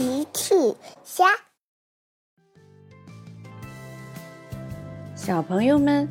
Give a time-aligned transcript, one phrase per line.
[0.00, 0.54] 奇趣
[1.04, 1.26] 虾，
[5.14, 6.08] 小朋友们，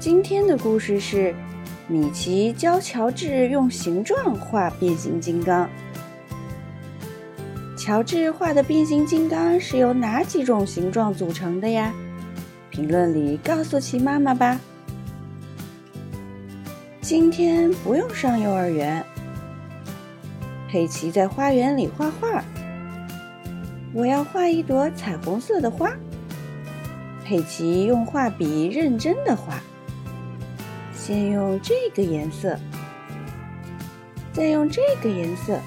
[0.00, 1.32] 今天的故事是
[1.86, 5.70] 米奇教乔治用形状画变形金刚。
[7.78, 11.94] 乔治画的变形金刚是由哪几种形状组成的呀？
[12.70, 14.58] 评论里告诉奇妈妈吧。
[17.00, 19.06] 今天不用上幼儿园。
[20.68, 22.42] 佩奇在花园里画画。
[23.94, 25.92] 我要画一朵彩虹色的花。
[27.24, 29.60] 佩奇用画笔认真的画。
[30.94, 32.56] 先用这个颜色，
[34.32, 35.58] 再用这个颜色，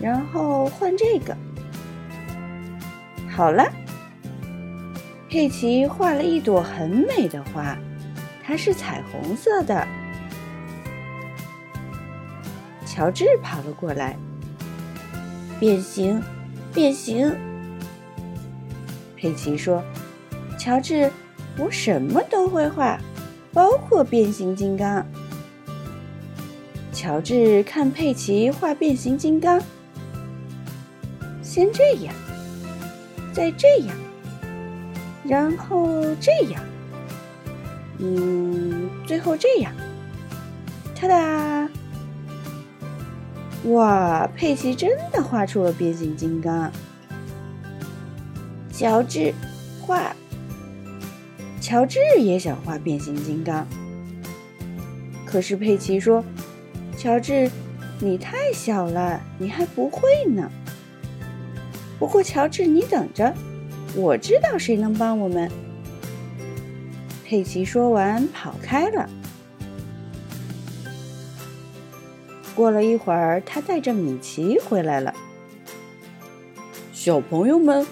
[0.00, 1.36] 然后换这个。
[3.30, 3.70] 好了，
[5.28, 7.76] 佩奇画了一朵很美的花，
[8.42, 9.86] 它是彩虹色的。
[12.86, 14.16] 乔治跑了过来，
[15.58, 16.22] 变形，
[16.74, 17.34] 变形。
[19.16, 19.82] 佩奇说
[20.58, 21.10] ：“乔治，
[21.58, 22.98] 我什么都会画，
[23.52, 25.06] 包括变形金刚。”
[26.92, 29.62] 乔治看佩奇画变形金刚，
[31.42, 32.14] 先这样，
[33.32, 33.96] 再这样，
[35.24, 36.62] 然后这样，
[37.98, 39.72] 嗯，最后这样，
[41.00, 41.69] 哒哒！
[43.64, 46.72] 哇，佩奇真的画出了变形金刚。
[48.72, 49.34] 乔治
[49.82, 50.16] 画，
[51.60, 53.66] 乔治也想画变形金刚。
[55.26, 56.24] 可是佩奇说
[56.96, 57.50] ：“乔治，
[57.98, 60.50] 你太小了，你还不会呢。”
[62.00, 63.34] 不过乔治，你等着，
[63.94, 65.50] 我知道谁能帮我们。
[67.26, 69.08] 佩奇说完，跑开了。
[72.60, 75.14] 过了一会儿，他带着米奇回来了。
[76.92, 77.86] 小朋友们，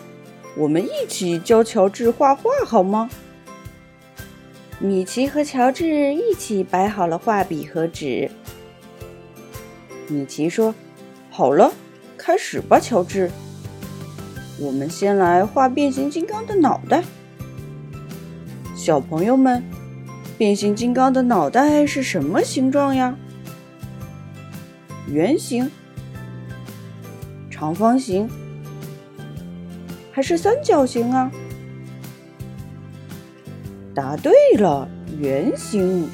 [0.58, 3.08] 我们一起教乔治画画好吗？
[4.78, 8.30] 米奇和乔治一起摆好了画笔和纸。
[10.06, 10.74] 米奇说
[11.32, 11.72] ：“好了，
[12.18, 13.30] 开始吧，乔治。
[14.60, 17.02] 我们先来画变形金刚的脑袋。
[18.76, 19.64] 小朋友们，
[20.36, 23.16] 变形金刚的脑袋是什么形状呀？”
[25.10, 25.70] 圆形、
[27.50, 28.28] 长方形
[30.12, 31.32] 还是三角形啊？
[33.94, 34.86] 答对了，
[35.18, 36.08] 圆形。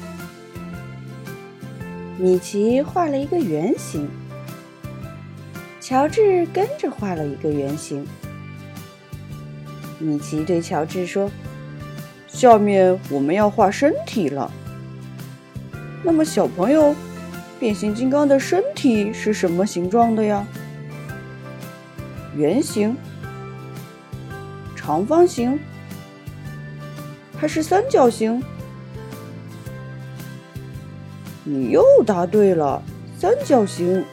[2.17, 4.09] 米奇画了一个圆形，
[5.81, 8.07] 乔治跟着画了一个圆形。
[9.99, 11.29] 米奇对乔治说
[12.27, 14.49] ：“下面我们要画身体了。
[16.01, 16.95] 那么，小朋友。”
[17.59, 20.45] 变形金刚的身体是什么形状的呀？
[22.35, 22.95] 圆形、
[24.75, 25.57] 长方形
[27.37, 28.43] 还是三角形？
[31.45, 32.81] 你又答对了，
[33.17, 34.03] 三角形。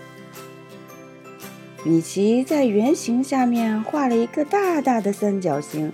[1.84, 5.92] 米奇在圆形下面画了一个大大的三角形，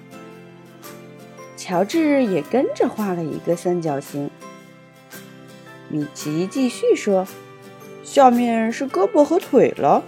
[1.56, 4.31] 乔治也跟着画了一个三角形。
[5.91, 7.26] 米奇继续说
[8.04, 10.03] ：“下面是胳膊和腿了。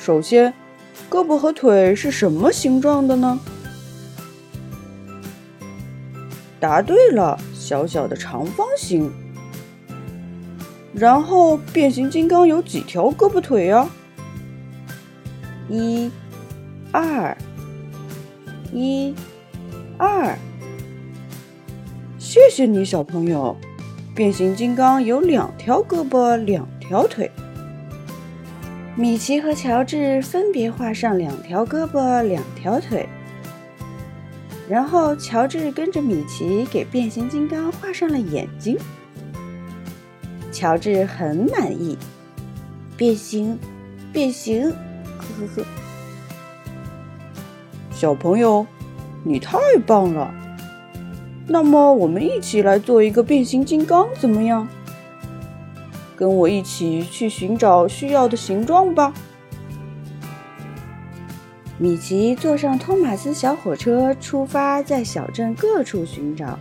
[0.00, 0.54] 首先，
[1.10, 3.38] 胳膊和腿是什么形状的呢？
[6.60, 9.12] 答对了，小小的长方形。
[10.94, 13.88] 然后，变形金刚有几条胳膊腿呀？
[15.68, 16.10] 一、
[16.92, 17.36] 二、
[18.72, 19.14] 一、
[19.98, 20.38] 二。
[22.18, 23.56] 谢谢你，小朋友。
[24.14, 27.30] 变形金刚有两条胳膊，两条腿。
[28.94, 33.08] 米奇和乔治分别画上两条胳膊，两条腿。
[34.68, 38.78] 然后，乔治跟着米奇给变形金刚画上了眼睛。
[40.52, 41.96] 乔治很满意，
[42.98, 43.58] 变形，
[44.12, 45.64] 变形，呵呵呵。
[47.90, 48.66] 小朋友，
[49.24, 50.32] 你太棒了！
[51.46, 54.66] 那么，我们一起来做一个变形金刚，怎么样？
[56.14, 59.12] 跟我一起去寻找需要的形状吧。
[61.78, 66.56] 米奇坐上托马斯小火车，出发在小镇各处寻找。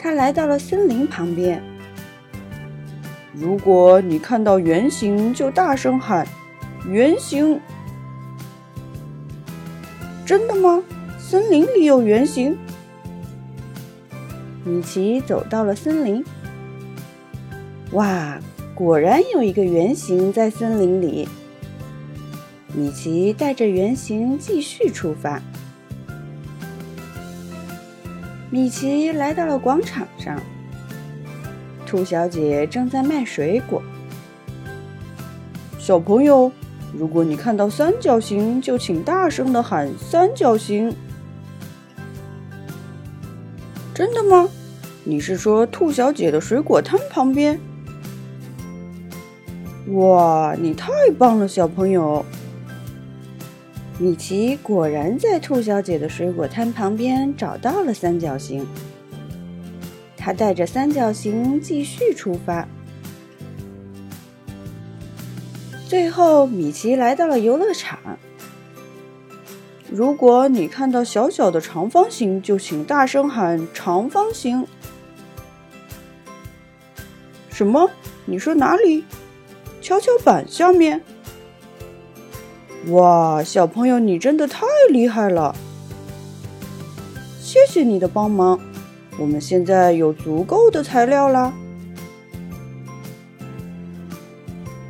[0.00, 1.62] 他来到了森林旁边。
[3.32, 6.26] 如果你看到圆形，就大声喊
[6.90, 7.60] “圆形”。
[10.26, 10.82] 真的吗？
[11.30, 12.56] 森林里有圆形。
[14.64, 16.24] 米奇走到了森林。
[17.92, 18.40] 哇，
[18.74, 21.28] 果然有一个圆形在森林里。
[22.72, 25.42] 米奇带着圆形继续出发。
[28.48, 30.40] 米奇来到了广场上，
[31.84, 33.82] 兔小姐正在卖水果。
[35.78, 36.50] 小朋友，
[36.94, 40.90] 如果你看到三角形，就请大声的喊“三角形”。
[43.98, 44.48] 真的吗？
[45.02, 47.58] 你是说兔小姐的水果摊旁边？
[49.88, 52.24] 哇，你太棒了，小朋友！
[53.98, 58.64] 米奇果然在兔小姐的水果摊旁边找到了三角形。
[60.16, 62.68] 他带着三角形继续出发。
[65.88, 67.98] 最后，米奇来到了游乐场。
[69.90, 74.66] 如果你看到小小的长方形，就请大声喊“长方形”。
[77.48, 77.90] 什么？
[78.26, 79.04] 你说哪里？
[79.80, 81.00] 跷跷板下面？
[82.88, 85.56] 哇，小朋友，你真的太厉害了！
[87.40, 88.60] 谢谢你的帮忙，
[89.18, 91.52] 我们现在有足够的材料啦。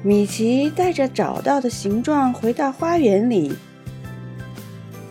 [0.03, 3.55] 米奇带着找到的形状回到花园里，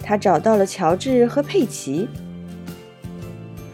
[0.07, 2.07] 他找到了乔治和佩奇，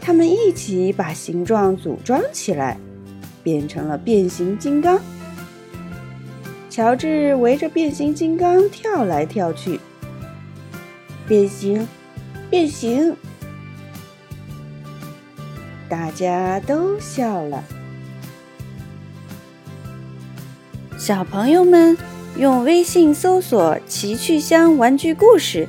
[0.00, 2.76] 他们一起把形状组装起来。
[3.44, 4.98] 变成了变形金刚。
[6.70, 9.78] 乔治围着变形金刚跳来跳去，
[11.28, 11.86] 变形，
[12.48, 13.14] 变形，
[15.90, 17.62] 大家都笑了。
[20.96, 21.98] 小朋友们
[22.38, 25.68] 用微信搜索“奇趣箱玩具故事”，